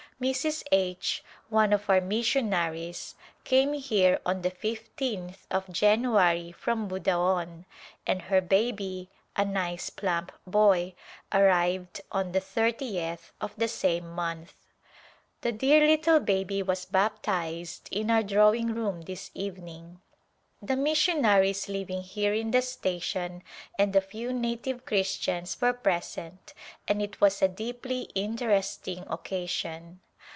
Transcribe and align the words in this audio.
Mrs. 0.21 0.63
H, 0.71 1.23
one 1.49 1.73
of 1.73 1.89
our 1.89 1.99
missionaries, 1.99 3.15
came 3.43 3.73
here 3.73 4.19
on 4.23 4.43
the 4.43 4.51
15th 4.51 5.47
of 5.49 5.67
January 5.73 6.51
from 6.51 6.87
Budaon, 6.87 7.65
and 8.05 8.21
her 8.21 8.39
baby, 8.39 9.09
a 9.35 9.43
nice 9.43 9.89
plump 9.89 10.31
boy, 10.45 10.93
arrived 11.33 12.01
on 12.11 12.33
the 12.33 12.39
thirtieth 12.39 13.31
of 13.41 13.55
the 13.57 13.67
same 13.67 14.11
month. 14.11 14.53
The 15.41 15.51
dear 15.51 15.81
httle 15.81 16.23
baby 16.23 16.61
was 16.61 16.85
baptized 16.85 17.89
in 17.91 18.11
our 18.11 18.21
drawing 18.21 18.75
room 18.75 19.01
this 19.01 19.31
evening. 19.33 20.01
The 20.61 20.75
missionaries 20.75 21.67
living 21.67 22.03
here 22.03 22.35
in 22.35 22.51
the 22.51 22.61
station, 22.61 23.41
and 23.79 23.95
a 23.95 24.01
few 24.01 24.31
native 24.33 24.85
Christians 24.85 25.59
were 25.59 25.73
present 25.73 26.53
and 26.87 27.01
it 27.01 27.19
was 27.19 27.41
a 27.41 27.47
deeply 27.47 28.01
interesting 28.13 29.03
occasion. 29.09 29.99